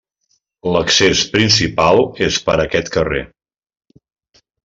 [0.75, 3.21] L'accés principal és per aquest carrer.